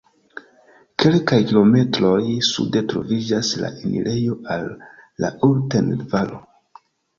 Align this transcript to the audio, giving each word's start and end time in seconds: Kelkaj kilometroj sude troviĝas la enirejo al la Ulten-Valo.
Kelkaj 1.03 1.37
kilometroj 1.51 2.21
sude 2.53 2.83
troviĝas 2.95 3.53
la 3.61 3.71
enirejo 3.83 4.41
al 4.57 4.67
la 5.27 5.33
Ulten-Valo. 5.51 6.45